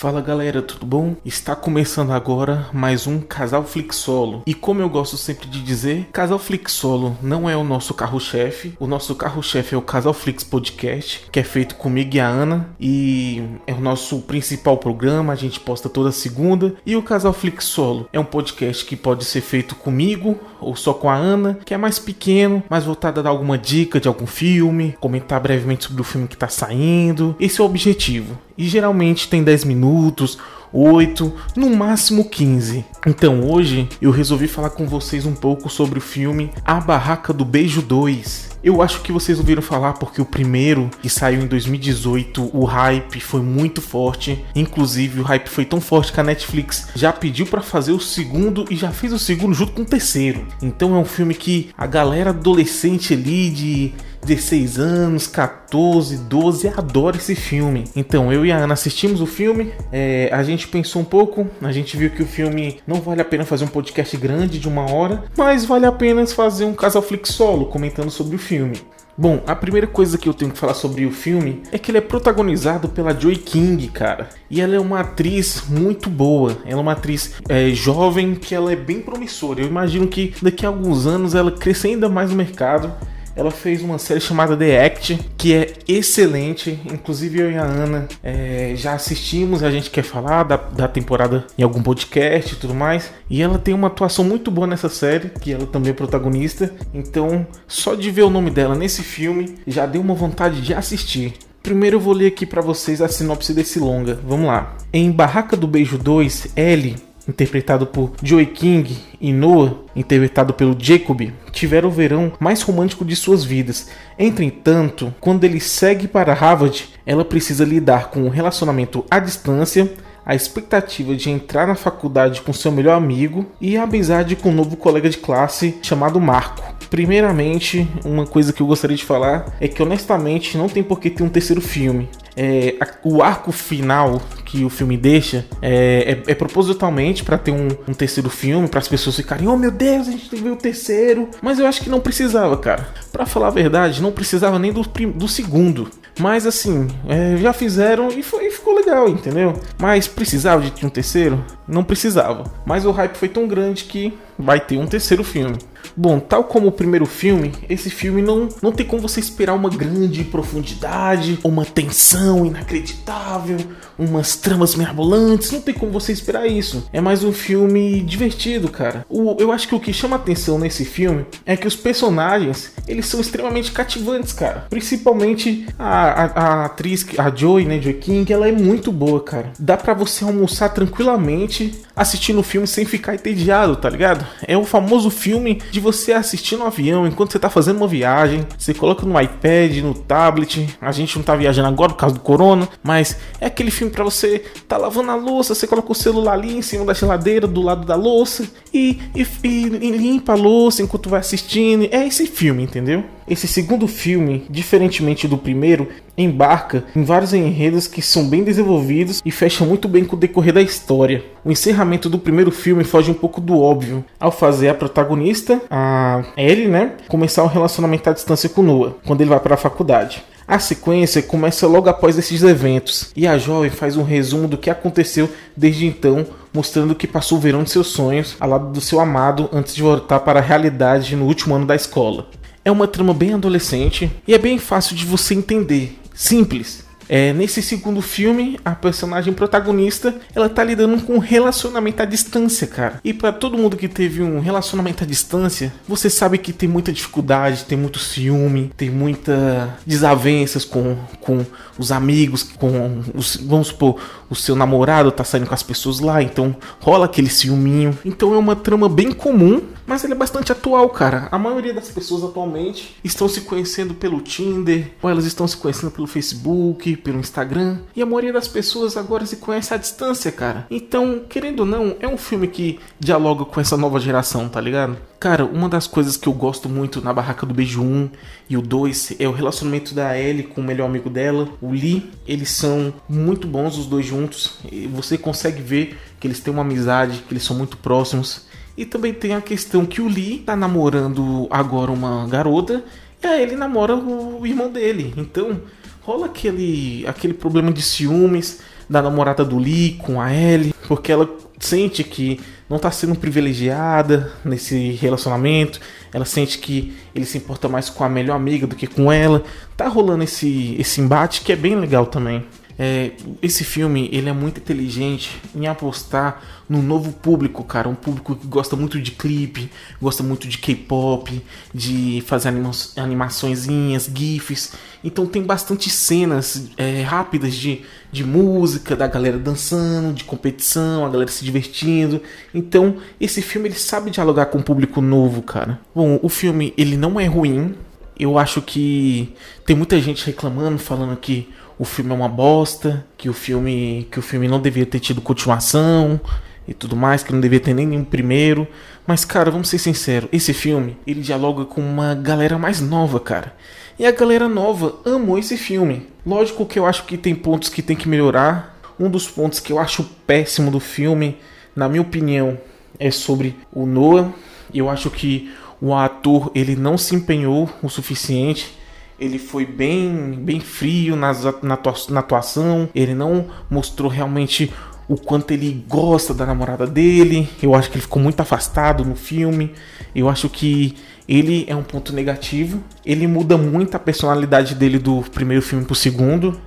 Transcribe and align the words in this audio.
Fala 0.00 0.22
galera, 0.22 0.62
tudo 0.62 0.86
bom? 0.86 1.14
Está 1.26 1.54
começando 1.54 2.12
agora 2.12 2.66
mais 2.72 3.06
um 3.06 3.20
Casal 3.20 3.62
Flix 3.64 3.96
Solo. 3.96 4.42
E 4.46 4.54
como 4.54 4.80
eu 4.80 4.88
gosto 4.88 5.18
sempre 5.18 5.46
de 5.46 5.62
dizer, 5.62 6.08
Casal 6.10 6.38
Flix 6.38 6.72
Solo 6.72 7.18
não 7.20 7.50
é 7.50 7.54
o 7.54 7.62
nosso 7.62 7.92
carro-chefe. 7.92 8.72
O 8.80 8.86
nosso 8.86 9.14
carro-chefe 9.14 9.74
é 9.74 9.76
o 9.76 9.82
Casal 9.82 10.14
Flix 10.14 10.42
Podcast, 10.42 11.28
que 11.30 11.38
é 11.38 11.42
feito 11.42 11.74
comigo 11.74 12.16
e 12.16 12.18
a 12.18 12.26
Ana. 12.26 12.70
E 12.80 13.42
é 13.66 13.74
o 13.74 13.80
nosso 13.82 14.20
principal 14.20 14.78
programa, 14.78 15.34
a 15.34 15.36
gente 15.36 15.60
posta 15.60 15.86
toda 15.86 16.10
segunda. 16.10 16.74
E 16.86 16.96
o 16.96 17.02
Casal 17.02 17.34
Flix 17.34 17.66
Solo 17.66 18.08
é 18.10 18.18
um 18.18 18.24
podcast 18.24 18.86
que 18.86 18.96
pode 18.96 19.26
ser 19.26 19.42
feito 19.42 19.74
comigo 19.74 20.40
ou 20.62 20.74
só 20.74 20.94
com 20.94 21.10
a 21.10 21.14
Ana, 21.14 21.58
que 21.62 21.74
é 21.74 21.76
mais 21.76 21.98
pequeno, 21.98 22.62
mais 22.70 22.84
voltado 22.84 23.20
a 23.20 23.22
dar 23.22 23.30
alguma 23.30 23.58
dica 23.58 24.00
de 24.00 24.08
algum 24.08 24.26
filme, 24.26 24.96
comentar 24.98 25.40
brevemente 25.40 25.84
sobre 25.84 26.00
o 26.00 26.04
filme 26.04 26.26
que 26.26 26.36
está 26.36 26.48
saindo. 26.48 27.36
Esse 27.38 27.60
é 27.60 27.62
o 27.62 27.66
objetivo. 27.66 28.38
E 28.60 28.68
geralmente 28.68 29.26
tem 29.26 29.42
10 29.42 29.64
minutos 29.64 30.36
8, 30.70 31.32
no 31.56 31.70
máximo 31.70 32.28
15. 32.28 32.84
Então 33.06 33.50
hoje 33.50 33.88
eu 34.02 34.10
resolvi 34.10 34.46
falar 34.46 34.68
com 34.68 34.86
vocês 34.86 35.24
um 35.24 35.34
pouco 35.34 35.70
sobre 35.70 35.98
o 35.98 36.02
filme 36.02 36.50
A 36.62 36.78
Barraca 36.78 37.32
do 37.32 37.42
Beijo 37.42 37.80
2. 37.80 38.50
Eu 38.62 38.82
acho 38.82 39.00
que 39.00 39.10
vocês 39.10 39.38
ouviram 39.38 39.62
falar 39.62 39.94
porque 39.94 40.20
o 40.20 40.26
primeiro, 40.26 40.90
que 41.00 41.08
saiu 41.08 41.40
em 41.40 41.46
2018, 41.46 42.50
o 42.52 42.64
hype 42.64 43.18
foi 43.18 43.40
muito 43.40 43.80
forte. 43.80 44.44
Inclusive, 44.54 45.20
o 45.20 45.24
hype 45.24 45.48
foi 45.48 45.64
tão 45.64 45.80
forte 45.80 46.12
que 46.12 46.20
a 46.20 46.22
Netflix 46.24 46.88
já 46.94 47.10
pediu 47.10 47.46
para 47.46 47.62
fazer 47.62 47.92
o 47.92 48.00
segundo 48.00 48.66
e 48.70 48.76
já 48.76 48.90
fez 48.90 49.14
o 49.14 49.18
segundo 49.18 49.54
junto 49.54 49.72
com 49.72 49.82
o 49.82 49.86
terceiro. 49.86 50.46
Então 50.60 50.94
é 50.94 50.98
um 50.98 51.06
filme 51.06 51.34
que 51.34 51.70
a 51.76 51.86
galera 51.86 52.30
adolescente 52.30 53.14
ali 53.14 53.50
de 53.50 53.92
16 54.24 54.78
anos, 54.78 55.26
14, 55.26 56.18
12, 56.18 56.68
adora 56.68 57.16
esse 57.16 57.34
filme. 57.34 57.84
Então 57.96 58.32
eu 58.32 58.44
e 58.44 58.52
a 58.52 58.58
Ana 58.58 58.74
assistimos 58.74 59.20
o 59.20 59.26
filme, 59.26 59.72
é, 59.90 60.28
a 60.32 60.42
gente 60.42 60.68
pensou 60.68 61.02
um 61.02 61.04
pouco, 61.04 61.46
a 61.62 61.72
gente 61.72 61.96
viu 61.96 62.10
que 62.10 62.22
o 62.22 62.26
filme 62.26 62.80
não 62.86 63.00
vale 63.00 63.20
a 63.20 63.24
pena 63.24 63.44
fazer 63.44 63.64
um 63.64 63.68
podcast 63.68 64.16
grande 64.16 64.58
de 64.58 64.68
uma 64.68 64.90
hora, 64.90 65.24
mas 65.36 65.64
vale 65.64 65.86
a 65.86 65.92
pena 65.92 66.26
fazer 66.26 66.64
um 66.64 66.74
casal 66.74 67.02
flix 67.02 67.30
solo 67.30 67.66
comentando 67.66 68.10
sobre 68.10 68.36
o 68.36 68.38
filme. 68.38 68.80
Bom, 69.20 69.42
a 69.46 69.54
primeira 69.54 69.86
coisa 69.86 70.16
que 70.16 70.26
eu 70.26 70.32
tenho 70.32 70.50
que 70.50 70.58
falar 70.58 70.72
sobre 70.72 71.04
o 71.04 71.10
filme 71.10 71.62
é 71.70 71.78
que 71.78 71.90
ele 71.90 71.98
é 71.98 72.00
protagonizado 72.00 72.88
pela 72.88 73.12
Joy 73.12 73.36
King, 73.36 73.88
cara. 73.88 74.30
E 74.48 74.62
ela 74.62 74.74
é 74.74 74.80
uma 74.80 75.00
atriz 75.00 75.64
muito 75.68 76.08
boa. 76.08 76.56
Ela 76.64 76.78
é 76.78 76.82
uma 76.82 76.92
atriz 76.92 77.34
é, 77.46 77.68
jovem 77.68 78.34
que 78.34 78.54
ela 78.54 78.72
é 78.72 78.76
bem 78.76 79.00
promissora. 79.00 79.60
Eu 79.60 79.66
imagino 79.66 80.06
que 80.06 80.32
daqui 80.40 80.64
a 80.64 80.70
alguns 80.70 81.06
anos 81.06 81.34
ela 81.34 81.52
cresça 81.52 81.86
ainda 81.86 82.08
mais 82.08 82.30
no 82.30 82.36
mercado 82.36 82.94
ela 83.40 83.50
fez 83.50 83.82
uma 83.82 83.98
série 83.98 84.20
chamada 84.20 84.54
The 84.54 84.84
Act, 84.84 85.18
que 85.38 85.54
é 85.54 85.72
excelente. 85.88 86.78
Inclusive 86.92 87.40
eu 87.40 87.50
e 87.50 87.56
a 87.56 87.62
Ana 87.62 88.06
é, 88.22 88.74
já 88.76 88.92
assistimos, 88.92 89.62
a 89.62 89.70
gente 89.70 89.88
quer 89.88 90.02
falar 90.02 90.42
da, 90.42 90.56
da 90.56 90.86
temporada 90.86 91.46
em 91.56 91.62
algum 91.62 91.82
podcast 91.82 92.52
e 92.52 92.56
tudo 92.58 92.74
mais. 92.74 93.10
E 93.30 93.40
ela 93.40 93.58
tem 93.58 93.72
uma 93.72 93.86
atuação 93.86 94.26
muito 94.26 94.50
boa 94.50 94.66
nessa 94.66 94.90
série, 94.90 95.30
que 95.30 95.54
ela 95.54 95.66
também 95.66 95.90
é 95.90 95.94
protagonista. 95.94 96.70
Então, 96.92 97.46
só 97.66 97.94
de 97.94 98.10
ver 98.10 98.24
o 98.24 98.30
nome 98.30 98.50
dela 98.50 98.74
nesse 98.74 99.02
filme 99.02 99.54
já 99.66 99.86
deu 99.86 100.02
uma 100.02 100.14
vontade 100.14 100.60
de 100.60 100.74
assistir. 100.74 101.32
Primeiro 101.62 101.96
eu 101.96 102.00
vou 102.00 102.12
ler 102.12 102.26
aqui 102.26 102.44
para 102.44 102.60
vocês 102.60 103.00
a 103.00 103.08
sinopse 103.08 103.54
desse 103.54 103.78
longa. 103.78 104.18
Vamos 104.22 104.48
lá. 104.48 104.76
Em 104.92 105.10
Barraca 105.10 105.56
do 105.56 105.66
Beijo 105.66 105.96
2, 105.96 106.48
Ellie 106.56 107.09
interpretado 107.30 107.86
por 107.86 108.12
Joey 108.22 108.46
King, 108.46 108.98
e 109.20 109.32
Noah, 109.32 109.74
interpretado 109.94 110.54
pelo 110.54 110.76
Jacob, 110.78 111.30
tiveram 111.52 111.88
o 111.88 111.92
verão 111.92 112.32
mais 112.40 112.62
romântico 112.62 113.04
de 113.04 113.14
suas 113.14 113.44
vidas. 113.44 113.88
Entretanto, 114.18 115.14
quando 115.20 115.44
ele 115.44 115.60
segue 115.60 116.08
para 116.08 116.32
Harvard, 116.32 116.88
ela 117.04 117.24
precisa 117.24 117.64
lidar 117.64 118.10
com 118.10 118.20
um 118.20 118.30
relacionamento 118.30 119.04
à 119.10 119.18
distância, 119.18 119.92
a 120.24 120.34
expectativa 120.34 121.14
de 121.14 121.30
entrar 121.30 121.66
na 121.66 121.74
faculdade 121.74 122.40
com 122.42 122.52
seu 122.52 122.70
melhor 122.70 122.96
amigo 122.96 123.46
e 123.60 123.76
a 123.76 123.82
amizade 123.82 124.36
com 124.36 124.50
um 124.50 124.54
novo 124.54 124.76
colega 124.76 125.08
de 125.08 125.18
classe 125.18 125.78
chamado 125.82 126.20
Marco. 126.20 126.62
Primeiramente, 126.88 127.88
uma 128.04 128.26
coisa 128.26 128.52
que 128.52 128.60
eu 128.60 128.66
gostaria 128.66 128.96
de 128.96 129.04
falar 129.04 129.56
é 129.60 129.68
que 129.68 129.82
honestamente 129.82 130.58
não 130.58 130.68
tem 130.68 130.82
por 130.82 130.98
que 130.98 131.10
ter 131.10 131.22
um 131.22 131.28
terceiro 131.28 131.60
filme. 131.60 132.08
É, 132.36 132.76
o 133.02 133.22
arco 133.22 133.52
final 133.52 134.20
que 134.44 134.64
o 134.64 134.70
filme 134.70 134.96
deixa 134.96 135.46
é, 135.62 136.22
é, 136.26 136.32
é 136.32 136.34
propositalmente 136.34 137.24
para 137.24 137.38
ter 137.38 137.50
um, 137.50 137.68
um, 137.88 137.94
terceiro 137.94 138.28
filme, 138.28 138.68
para 138.68 138.80
as 138.80 138.88
pessoas 138.88 139.16
ficarem, 139.16 139.46
oh 139.46 139.56
meu 139.56 139.70
Deus, 139.70 140.08
a 140.08 140.10
gente 140.10 140.34
ver 140.34 140.50
o 140.50 140.56
terceiro. 140.56 141.28
Mas 141.42 141.58
eu 141.58 141.66
acho 141.66 141.80
que 141.82 141.90
não 141.90 142.00
precisava, 142.00 142.56
cara. 142.56 142.88
Para 143.12 143.26
falar 143.26 143.48
a 143.48 143.50
verdade, 143.50 144.02
não 144.02 144.12
precisava 144.12 144.58
nem 144.58 144.72
do, 144.72 144.82
do 144.82 145.28
segundo. 145.28 145.90
Mas 146.18 146.46
assim, 146.46 146.88
é, 147.08 147.36
já 147.36 147.52
fizeram 147.52 148.08
e, 148.08 148.22
foi, 148.22 148.46
e 148.46 148.50
ficou 148.50 148.74
legal, 148.74 149.08
entendeu? 149.08 149.58
Mas 149.78 150.06
precisava 150.06 150.62
de 150.62 150.84
um 150.84 150.90
terceiro? 150.90 151.42
Não 151.66 151.84
precisava. 151.84 152.44
Mas 152.66 152.84
o 152.84 152.90
hype 152.90 153.16
foi 153.16 153.28
tão 153.28 153.46
grande 153.46 153.84
que 153.84 154.12
vai 154.38 154.60
ter 154.60 154.76
um 154.76 154.86
terceiro 154.86 155.24
filme. 155.24 155.56
Bom, 155.96 156.18
tal 156.18 156.44
como 156.44 156.68
o 156.68 156.72
primeiro 156.72 157.06
filme, 157.06 157.52
esse 157.68 157.90
filme 157.90 158.22
não, 158.22 158.48
não 158.62 158.72
tem 158.72 158.86
como 158.86 159.02
você 159.02 159.20
esperar 159.20 159.54
uma 159.54 159.70
grande 159.70 160.24
profundidade, 160.24 161.38
uma 161.42 161.64
tensão 161.64 162.46
inacreditável, 162.46 163.58
umas 163.98 164.36
tramas 164.36 164.74
mirabolantes, 164.74 165.50
não 165.52 165.60
tem 165.60 165.74
como 165.74 165.92
você 165.92 166.12
esperar 166.12 166.46
isso. 166.46 166.88
É 166.92 167.00
mais 167.00 167.22
um 167.22 167.32
filme 167.32 168.00
divertido, 168.00 168.68
cara. 168.70 169.04
O, 169.08 169.36
eu 169.38 169.52
acho 169.52 169.68
que 169.68 169.74
o 169.74 169.80
que 169.80 169.92
chama 169.92 170.16
atenção 170.16 170.58
nesse 170.58 170.84
filme 170.84 171.26
é 171.44 171.56
que 171.56 171.66
os 171.66 171.76
personagens, 171.76 172.72
eles 172.88 173.06
são 173.06 173.20
extremamente 173.20 173.72
cativantes, 173.72 174.32
cara. 174.32 174.66
Principalmente 174.70 175.66
a, 175.78 175.88
a, 175.88 176.24
a 176.24 176.64
atriz, 176.66 177.06
a 177.18 177.34
Joy, 177.34 177.64
né, 177.64 177.80
Joy 177.80 177.94
King, 177.94 178.32
ela 178.32 178.48
é 178.48 178.52
muito 178.52 178.90
boa, 178.90 179.20
cara. 179.22 179.52
Dá 179.58 179.76
para 179.76 179.94
você 179.94 180.24
almoçar 180.24 180.70
tranquilamente 180.70 181.82
assistindo 181.94 182.40
o 182.40 182.42
filme 182.42 182.66
sem 182.66 182.84
ficar 182.84 183.14
entediado, 183.14 183.76
tá 183.76 183.90
ligado? 183.90 184.26
É 184.46 184.56
o 184.56 184.64
famoso 184.64 185.10
filme 185.10 185.60
de 185.70 185.79
você 185.80 186.12
assistir 186.12 186.56
no 186.56 186.66
avião 186.66 187.06
enquanto 187.06 187.32
você 187.32 187.38
tá 187.38 187.50
fazendo 187.50 187.78
uma 187.78 187.88
viagem. 187.88 188.46
Você 188.58 188.72
coloca 188.72 189.04
no 189.04 189.20
iPad, 189.20 189.78
no 189.78 189.94
tablet. 189.94 190.76
A 190.80 190.92
gente 190.92 191.16
não 191.16 191.24
tá 191.24 191.34
viajando 191.34 191.68
agora 191.68 191.92
por 191.92 191.98
causa 191.98 192.14
do 192.14 192.20
corona, 192.20 192.68
mas 192.82 193.16
é 193.40 193.46
aquele 193.46 193.70
filme 193.70 193.92
para 193.92 194.04
você 194.04 194.44
tá 194.68 194.76
lavando 194.76 195.10
a 195.10 195.14
louça, 195.14 195.54
você 195.54 195.66
coloca 195.66 195.90
o 195.90 195.94
celular 195.94 196.34
ali 196.34 196.56
em 196.56 196.62
cima 196.62 196.84
da 196.84 196.94
geladeira, 196.94 197.46
do 197.46 197.60
lado 197.60 197.86
da 197.86 197.96
louça 197.96 198.46
e, 198.72 199.00
e, 199.14 199.26
e 199.44 199.90
limpa 199.90 200.32
a 200.32 200.36
louça 200.36 200.82
enquanto 200.82 201.08
vai 201.08 201.20
assistindo. 201.20 201.88
É 201.90 202.06
esse 202.06 202.26
filme, 202.26 202.62
entendeu? 202.62 203.04
Esse 203.30 203.46
segundo 203.46 203.86
filme, 203.86 204.44
diferentemente 204.50 205.28
do 205.28 205.38
primeiro, 205.38 205.86
embarca 206.18 206.82
em 206.96 207.04
vários 207.04 207.32
enredos 207.32 207.86
que 207.86 208.02
são 208.02 208.28
bem 208.28 208.42
desenvolvidos 208.42 209.22
e 209.24 209.30
fecham 209.30 209.64
muito 209.64 209.86
bem 209.86 210.04
com 210.04 210.16
o 210.16 210.18
decorrer 210.18 210.52
da 210.52 210.60
história. 210.60 211.24
O 211.44 211.52
encerramento 211.52 212.10
do 212.10 212.18
primeiro 212.18 212.50
filme 212.50 212.82
foge 212.82 213.08
um 213.08 213.14
pouco 213.14 213.40
do 213.40 213.56
óbvio, 213.56 214.04
ao 214.18 214.32
fazer 214.32 214.68
a 214.70 214.74
protagonista, 214.74 215.62
a 215.70 216.24
Ellie, 216.36 216.66
né, 216.66 216.94
começar 217.06 217.44
um 217.44 217.46
relacionamento 217.46 218.10
à 218.10 218.12
distância 218.12 218.48
com 218.48 218.62
Noah, 218.62 218.96
quando 219.06 219.20
ele 219.20 219.30
vai 219.30 219.38
para 219.38 219.54
a 219.54 219.56
faculdade. 219.56 220.24
A 220.48 220.58
sequência 220.58 221.22
começa 221.22 221.68
logo 221.68 221.88
após 221.88 222.18
esses 222.18 222.42
eventos 222.42 223.12
e 223.14 223.28
a 223.28 223.38
jovem 223.38 223.70
faz 223.70 223.96
um 223.96 224.02
resumo 224.02 224.48
do 224.48 224.58
que 224.58 224.68
aconteceu 224.68 225.30
desde 225.56 225.86
então, 225.86 226.26
mostrando 226.52 226.96
que 226.96 227.06
passou 227.06 227.38
o 227.38 227.40
verão 227.40 227.62
de 227.62 227.70
seus 227.70 227.86
sonhos 227.86 228.36
ao 228.40 228.50
lado 228.50 228.72
do 228.72 228.80
seu 228.80 228.98
amado 228.98 229.48
antes 229.52 229.72
de 229.72 229.82
voltar 229.82 230.18
para 230.18 230.40
a 230.40 230.42
realidade 230.42 231.14
no 231.14 231.26
último 231.26 231.54
ano 231.54 231.66
da 231.66 231.76
escola. 231.76 232.26
É 232.64 232.70
uma 232.70 232.86
trama 232.86 233.14
bem 233.14 233.34
adolescente 233.34 234.10
e 234.26 234.34
é 234.34 234.38
bem 234.38 234.58
fácil 234.58 234.94
de 234.94 235.04
você 235.04 235.34
entender. 235.34 235.98
Simples. 236.14 236.84
É, 237.12 237.32
nesse 237.32 237.60
segundo 237.60 238.00
filme, 238.00 238.56
a 238.64 238.70
personagem 238.70 239.34
protagonista, 239.34 240.14
ela 240.32 240.48
tá 240.48 240.62
lidando 240.62 241.02
com 241.02 241.14
um 241.14 241.18
relacionamento 241.18 242.04
à 242.04 242.06
distância, 242.06 242.68
cara. 242.68 243.00
E 243.02 243.12
para 243.12 243.32
todo 243.32 243.58
mundo 243.58 243.76
que 243.76 243.88
teve 243.88 244.22
um 244.22 244.38
relacionamento 244.38 245.02
à 245.02 245.06
distância, 245.08 245.72
você 245.88 246.08
sabe 246.08 246.38
que 246.38 246.52
tem 246.52 246.68
muita 246.68 246.92
dificuldade, 246.92 247.64
tem 247.64 247.76
muito 247.76 247.98
ciúme, 247.98 248.70
tem 248.76 248.90
muita 248.90 249.76
desavenças 249.84 250.64
com, 250.64 250.96
com 251.20 251.44
os 251.76 251.90
amigos, 251.90 252.44
com 252.44 253.02
os, 253.12 253.34
vamos 253.34 253.66
supor, 253.66 254.00
o 254.30 254.36
seu 254.36 254.54
namorado 254.54 255.10
tá 255.10 255.24
saindo 255.24 255.48
com 255.48 255.54
as 255.54 255.64
pessoas 255.64 255.98
lá, 255.98 256.22
então 256.22 256.54
rola 256.78 257.06
aquele 257.06 257.28
ciúminho. 257.28 257.98
Então 258.04 258.34
é 258.34 258.38
uma 258.38 258.54
trama 258.54 258.88
bem 258.88 259.10
comum, 259.10 259.60
mas 259.90 260.04
ela 260.04 260.14
é 260.14 260.16
bastante 260.16 260.52
atual, 260.52 260.88
cara. 260.90 261.26
A 261.32 261.38
maioria 261.38 261.74
das 261.74 261.88
pessoas 261.88 262.22
atualmente 262.22 262.94
estão 263.02 263.28
se 263.28 263.40
conhecendo 263.40 263.92
pelo 263.92 264.20
Tinder, 264.20 264.92
ou 265.02 265.10
elas 265.10 265.24
estão 265.24 265.48
se 265.48 265.56
conhecendo 265.56 265.90
pelo 265.90 266.06
Facebook, 266.06 266.96
pelo 266.98 267.18
Instagram. 267.18 267.78
E 267.96 268.00
a 268.00 268.06
maioria 268.06 268.32
das 268.32 268.46
pessoas 268.46 268.96
agora 268.96 269.26
se 269.26 269.38
conhece 269.38 269.74
à 269.74 269.76
distância, 269.76 270.30
cara. 270.30 270.64
Então, 270.70 271.22
querendo 271.28 271.60
ou 271.60 271.66
não, 271.66 271.96
é 271.98 272.06
um 272.06 272.16
filme 272.16 272.46
que 272.46 272.78
dialoga 273.00 273.44
com 273.44 273.60
essa 273.60 273.76
nova 273.76 273.98
geração, 273.98 274.48
tá 274.48 274.60
ligado? 274.60 274.96
Cara, 275.18 275.44
uma 275.44 275.68
das 275.68 275.88
coisas 275.88 276.16
que 276.16 276.28
eu 276.28 276.32
gosto 276.32 276.68
muito 276.68 277.02
na 277.02 277.12
Barraca 277.12 277.44
do 277.44 277.52
Beijo 277.52 277.82
1 277.82 278.10
e 278.48 278.56
o 278.56 278.62
2 278.62 279.16
é 279.18 279.26
o 279.26 279.32
relacionamento 279.32 279.92
da 279.92 280.16
Ellie 280.16 280.44
com 280.44 280.60
o 280.60 280.64
melhor 280.64 280.86
amigo 280.86 281.10
dela, 281.10 281.48
o 281.60 281.72
Lee. 281.72 282.08
Eles 282.28 282.52
são 282.52 282.94
muito 283.08 283.48
bons 283.48 283.76
os 283.76 283.86
dois 283.86 284.06
juntos. 284.06 284.54
Você 284.94 285.18
consegue 285.18 285.60
ver 285.60 285.98
que 286.20 286.28
eles 286.28 286.38
têm 286.38 286.54
uma 286.54 286.62
amizade, 286.62 287.24
que 287.26 287.34
eles 287.34 287.42
são 287.42 287.56
muito 287.56 287.76
próximos. 287.76 288.48
E 288.80 288.86
também 288.86 289.12
tem 289.12 289.34
a 289.34 289.42
questão 289.42 289.84
que 289.84 290.00
o 290.00 290.08
Lee 290.08 290.38
tá 290.38 290.56
namorando 290.56 291.46
agora 291.50 291.92
uma 291.92 292.26
garota 292.26 292.82
e 293.22 293.26
a 293.26 293.38
Ellie 293.38 293.54
namora 293.54 293.94
o 293.94 294.46
irmão 294.46 294.72
dele. 294.72 295.12
Então, 295.18 295.60
rola 296.00 296.24
aquele, 296.24 297.04
aquele 297.06 297.34
problema 297.34 297.70
de 297.70 297.82
ciúmes, 297.82 298.60
da 298.88 299.02
namorada 299.02 299.44
do 299.44 299.58
Lee 299.58 299.98
com 299.98 300.18
a 300.18 300.32
Ellie, 300.34 300.74
porque 300.88 301.12
ela 301.12 301.28
sente 301.58 302.02
que 302.02 302.40
não 302.70 302.78
está 302.78 302.90
sendo 302.90 303.14
privilegiada 303.14 304.32
nesse 304.42 304.92
relacionamento, 304.92 305.78
ela 306.10 306.24
sente 306.24 306.56
que 306.56 306.96
ele 307.14 307.26
se 307.26 307.36
importa 307.36 307.68
mais 307.68 307.90
com 307.90 308.02
a 308.02 308.08
melhor 308.08 308.34
amiga 308.34 308.66
do 308.66 308.74
que 308.74 308.86
com 308.86 309.12
ela. 309.12 309.44
Tá 309.76 309.88
rolando 309.88 310.24
esse, 310.24 310.74
esse 310.78 311.02
embate 311.02 311.42
que 311.42 311.52
é 311.52 311.56
bem 311.56 311.76
legal 311.76 312.06
também. 312.06 312.46
É, 312.82 313.12
esse 313.42 313.62
filme 313.62 314.08
ele 314.10 314.30
é 314.30 314.32
muito 314.32 314.58
inteligente 314.58 315.38
em 315.54 315.66
apostar 315.66 316.42
no 316.66 316.80
novo 316.80 317.12
público, 317.12 317.62
cara. 317.62 317.86
Um 317.86 317.94
público 317.94 318.34
que 318.34 318.46
gosta 318.46 318.74
muito 318.74 318.98
de 318.98 319.10
clipe, 319.10 319.70
gosta 320.00 320.22
muito 320.22 320.48
de 320.48 320.56
K-pop, 320.56 321.42
de 321.74 322.24
fazer 322.26 322.48
anima 322.48 322.70
animaçõezinhas, 322.96 324.10
GIFs. 324.10 324.72
Então 325.04 325.26
tem 325.26 325.42
bastante 325.42 325.90
cenas 325.90 326.70
é, 326.78 327.02
rápidas 327.02 327.54
de, 327.54 327.82
de 328.10 328.24
música, 328.24 328.96
da 328.96 329.06
galera 329.06 329.36
dançando, 329.36 330.14
de 330.14 330.24
competição, 330.24 331.04
a 331.04 331.10
galera 331.10 331.30
se 331.30 331.44
divertindo. 331.44 332.22
Então 332.54 332.96
esse 333.20 333.42
filme 333.42 333.68
ele 333.68 333.74
sabe 333.74 334.10
dialogar 334.10 334.46
com 334.46 334.56
um 334.56 334.62
público 334.62 335.02
novo, 335.02 335.42
cara. 335.42 335.78
Bom, 335.94 336.18
o 336.22 336.30
filme 336.30 336.72
ele 336.78 336.96
não 336.96 337.20
é 337.20 337.26
ruim. 337.26 337.74
Eu 338.18 338.38
acho 338.38 338.62
que 338.62 339.34
tem 339.66 339.76
muita 339.76 340.00
gente 340.00 340.24
reclamando, 340.24 340.78
falando 340.78 341.14
que 341.16 341.46
o 341.80 341.84
filme 341.86 342.10
é 342.10 342.14
uma 342.14 342.28
bosta, 342.28 343.06
que 343.16 343.30
o 343.30 343.32
filme 343.32 344.06
que 344.10 344.18
o 344.18 344.22
filme 344.22 344.46
não 344.46 344.60
devia 344.60 344.84
ter 344.84 345.00
tido 345.00 345.22
continuação 345.22 346.20
e 346.68 346.74
tudo 346.74 346.94
mais, 346.94 347.22
que 347.22 347.32
não 347.32 347.40
devia 347.40 347.58
ter 347.58 347.72
nem 347.72 347.86
nenhum 347.86 348.04
primeiro. 348.04 348.68
Mas 349.06 349.24
cara, 349.24 349.50
vamos 349.50 349.70
ser 349.70 349.78
sinceros, 349.78 350.28
esse 350.30 350.52
filme, 350.52 350.98
ele 351.06 351.22
dialoga 351.22 351.64
com 351.64 351.80
uma 351.80 352.14
galera 352.14 352.58
mais 352.58 352.82
nova, 352.82 353.18
cara. 353.18 353.56
E 353.98 354.04
a 354.04 354.10
galera 354.10 354.46
nova 354.46 354.96
amou 355.06 355.38
esse 355.38 355.56
filme. 355.56 356.06
Lógico 356.24 356.66
que 356.66 356.78
eu 356.78 356.84
acho 356.84 357.06
que 357.06 357.16
tem 357.16 357.34
pontos 357.34 357.70
que 357.70 357.80
tem 357.80 357.96
que 357.96 358.10
melhorar. 358.10 358.78
Um 358.98 359.08
dos 359.08 359.26
pontos 359.26 359.58
que 359.58 359.72
eu 359.72 359.78
acho 359.78 360.04
péssimo 360.26 360.70
do 360.70 360.80
filme, 360.80 361.38
na 361.74 361.88
minha 361.88 362.02
opinião, 362.02 362.58
é 362.98 363.10
sobre 363.10 363.56
o 363.72 363.86
Noah. 363.86 364.30
Eu 364.74 364.90
acho 364.90 365.08
que 365.08 365.50
o 365.80 365.94
ator 365.94 366.52
ele 366.54 366.76
não 366.76 366.98
se 366.98 367.16
empenhou 367.16 367.70
o 367.82 367.88
suficiente 367.88 368.78
ele 369.20 369.38
foi 369.38 369.66
bem, 369.66 370.32
bem 370.40 370.58
frio 370.58 371.14
na, 371.14 371.32
na 371.62 372.20
atuação, 372.20 372.88
ele 372.94 373.14
não 373.14 373.46
mostrou 373.68 374.10
realmente 374.10 374.72
o 375.06 375.16
quanto 375.16 375.50
ele 375.50 375.84
gosta 375.88 376.32
da 376.32 376.46
namorada 376.46 376.86
dele. 376.86 377.48
Eu 377.60 377.74
acho 377.74 377.90
que 377.90 377.96
ele 377.96 378.02
ficou 378.02 378.22
muito 378.22 378.40
afastado 378.40 379.04
no 379.04 379.16
filme. 379.16 379.74
Eu 380.14 380.28
acho 380.28 380.48
que 380.48 380.94
ele 381.28 381.64
é 381.68 381.74
um 381.74 381.82
ponto 381.82 382.12
negativo. 382.12 382.80
Ele 383.04 383.26
muda 383.26 383.58
muito 383.58 383.96
a 383.96 383.98
personalidade 383.98 384.74
dele 384.74 385.00
do 385.00 385.20
primeiro 385.22 385.62
filme 385.62 385.84
pro 385.84 385.96
segundo. 385.96 386.60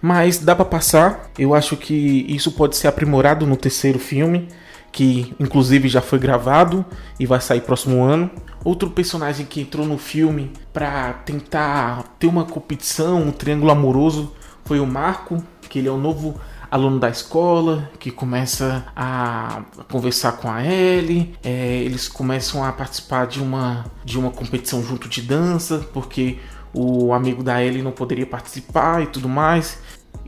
Mas 0.00 0.38
dá 0.38 0.54
para 0.54 0.64
passar. 0.64 1.28
Eu 1.36 1.54
acho 1.54 1.76
que 1.76 2.24
isso 2.28 2.52
pode 2.52 2.76
ser 2.76 2.86
aprimorado 2.86 3.44
no 3.44 3.56
terceiro 3.56 3.98
filme, 3.98 4.46
que 4.92 5.34
inclusive 5.38 5.88
já 5.88 6.00
foi 6.00 6.18
gravado 6.18 6.84
e 7.18 7.26
vai 7.26 7.40
sair 7.40 7.60
próximo 7.60 8.02
ano. 8.02 8.30
Outro 8.64 8.90
personagem 8.90 9.46
que 9.46 9.60
entrou 9.60 9.86
no 9.86 9.98
filme 9.98 10.52
para 10.72 11.12
tentar 11.12 12.02
ter 12.18 12.26
uma 12.26 12.44
competição, 12.44 13.22
um 13.22 13.30
triângulo 13.30 13.70
amoroso, 13.70 14.34
foi 14.64 14.80
o 14.80 14.86
Marco, 14.86 15.42
que 15.68 15.78
ele 15.78 15.88
é 15.88 15.90
o 15.90 15.96
novo 15.96 16.38
aluno 16.70 16.98
da 16.98 17.08
escola 17.08 17.90
que 17.98 18.10
começa 18.10 18.84
a 18.94 19.62
conversar 19.90 20.32
com 20.32 20.50
a 20.50 20.64
Ellie. 20.64 21.34
É, 21.42 21.78
eles 21.78 22.08
começam 22.08 22.64
a 22.64 22.72
participar 22.72 23.26
de 23.26 23.40
uma, 23.40 23.86
de 24.04 24.18
uma 24.18 24.30
competição 24.30 24.82
junto 24.82 25.08
de 25.08 25.22
dança, 25.22 25.86
porque 25.92 26.38
o 26.74 27.12
amigo 27.12 27.42
da 27.42 27.62
Ellie 27.62 27.82
não 27.82 27.92
poderia 27.92 28.26
participar 28.26 29.02
e 29.02 29.06
tudo 29.06 29.28
mais. 29.28 29.78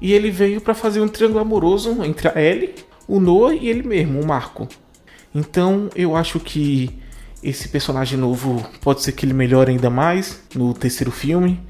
E 0.01 0.13
ele 0.13 0.31
veio 0.31 0.61
para 0.61 0.75
fazer 0.75 1.01
um 1.01 1.09
triângulo 1.09 1.41
amoroso 1.41 2.03
entre 2.03 2.29
a 2.29 2.41
Ellie, 2.41 2.75
o 3.11 3.19
Noah 3.19 3.55
e 3.55 3.69
ele 3.69 3.83
mesmo, 3.83 4.21
o 4.21 4.27
Marco. 4.27 4.69
Então 5.35 5.91
eu 5.97 6.15
acho 6.15 6.39
que 6.39 6.97
esse 7.43 7.69
personagem 7.69 8.17
novo 8.17 8.65
pode 8.81 9.03
ser 9.03 9.13
que 9.13 9.27
ele 9.27 9.33
melhore 9.33 9.73
ainda 9.73 9.91
mais 9.91 10.41
no 10.55 10.73
terceiro 10.73 11.11
filme. 11.11 11.61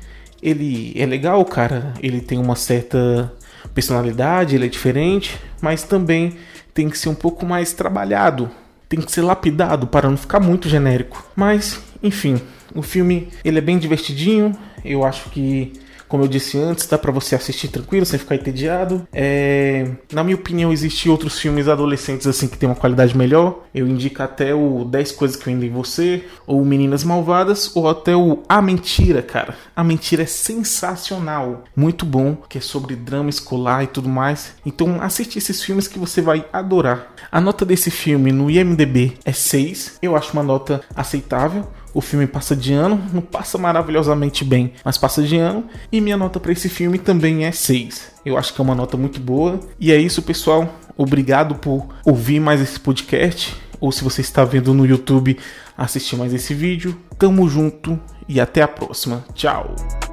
Ele 0.43 0.93
é 0.95 1.07
legal, 1.07 1.43
cara. 1.47 1.95
Ele 2.03 2.21
tem 2.21 2.39
uma 2.39 2.55
certa 2.55 3.33
personalidade, 3.75 4.55
ele 4.55 4.67
é 4.67 4.69
diferente, 4.69 5.39
mas 5.63 5.83
também 5.83 6.37
tem 6.75 6.91
que 6.91 6.99
ser 6.99 7.09
um 7.09 7.15
pouco 7.15 7.47
mais 7.47 7.73
trabalhado, 7.73 8.51
tem 8.89 9.01
que 9.01 9.11
ser 9.11 9.23
lapidado 9.23 9.87
para 9.87 10.11
não 10.11 10.17
ficar 10.17 10.41
muito 10.41 10.69
genérico. 10.69 11.25
Mas, 11.35 11.81
enfim, 12.03 12.41
o 12.75 12.83
filme 12.83 13.29
ele 13.43 13.59
é 13.59 13.63
bem 13.63 13.79
divertidinho. 13.79 14.53
Eu 14.85 15.05
acho 15.05 15.31
que 15.31 15.73
como 16.11 16.25
eu 16.25 16.29
disse 16.29 16.59
antes, 16.59 16.87
dá 16.87 16.99
para 16.99 17.13
você 17.13 17.37
assistir 17.37 17.69
tranquilo, 17.69 18.05
sem 18.05 18.19
ficar 18.19 18.35
entediado. 18.35 19.07
É... 19.13 19.89
Na 20.13 20.25
minha 20.25 20.35
opinião, 20.35 20.73
existem 20.73 21.11
outros 21.11 21.39
filmes 21.39 21.69
adolescentes 21.69 22.27
assim 22.27 22.49
que 22.49 22.59
tem 22.59 22.69
uma 22.69 22.75
qualidade 22.75 23.17
melhor. 23.17 23.65
Eu 23.73 23.87
indico 23.87 24.21
até 24.21 24.53
o 24.53 24.85
10 24.85 25.13
Coisas 25.13 25.37
que 25.37 25.45
Vendem 25.45 25.71
Você, 25.71 26.25
ou 26.49 26.65
Meninas 26.65 27.05
Malvadas, 27.05 27.71
ou 27.77 27.89
até 27.89 28.17
o 28.17 28.43
A 28.49 28.61
Mentira, 28.61 29.23
cara. 29.23 29.55
A 29.75 29.85
Mentira 29.85 30.25
é 30.25 30.27
sensacional, 30.27 31.63
muito 31.77 32.05
bom, 32.05 32.37
que 32.49 32.59
é 32.59 32.61
sobre 32.61 32.97
drama 32.97 33.31
escolar 33.31 33.85
e 33.85 33.87
tudo 33.87 34.09
mais. 34.09 34.55
Então 34.67 35.01
assiste 35.01 35.39
esses 35.39 35.63
filmes 35.63 35.87
que 35.87 35.99
você 35.99 36.21
vai 36.21 36.45
adorar. 36.53 37.15
A 37.31 37.41
nota 37.41 37.65
desse 37.65 37.91
filme 37.91 38.33
no 38.33 38.51
IMDB 38.51 39.13
é 39.25 39.33
6, 39.33 39.99
eu 40.03 40.17
acho 40.17 40.33
uma 40.33 40.43
nota 40.43 40.81
aceitável. 40.93 41.69
O 41.93 42.01
filme 42.01 42.27
passa 42.27 42.55
de 42.55 42.73
ano, 42.73 43.03
não 43.13 43.21
passa 43.21 43.59
maravilhosamente 43.59 44.45
bem, 44.45 44.73
mas 44.85 44.97
passa 44.97 45.23
de 45.23 45.37
ano. 45.37 45.65
E 45.91 46.01
minha 46.01 46.17
nota 46.17 46.39
para 46.39 46.53
esse 46.53 46.69
filme 46.69 46.99
também 46.99 47.45
é 47.45 47.53
6. 47.53 48.13
Eu 48.25 48.37
acho 48.37 48.55
que 48.55 48.61
é 48.61 48.65
uma 48.65 48.75
nota 48.75 48.97
muito 48.97 49.21
boa. 49.21 49.59
E 49.79 49.91
é 49.91 49.97
isso, 49.97 50.23
pessoal. 50.23 50.73
Obrigado 50.97 51.55
por 51.57 51.87
ouvir 52.05 52.41
mais 52.41 52.61
esse 52.61 52.79
podcast. 52.79 53.57
Ou 53.81 53.91
se 53.91 54.05
você 54.05 54.21
está 54.21 54.45
vendo 54.45 54.75
no 54.75 54.87
YouTube, 54.87 55.39
assistir 55.77 56.17
mais 56.17 56.35
esse 56.35 56.53
vídeo. 56.53 56.97
Tamo 57.19 57.49
junto 57.49 57.99
e 58.29 58.41
até 58.41 58.63
a 58.63 58.69
próxima. 58.69 59.25
Tchau! 59.35 60.10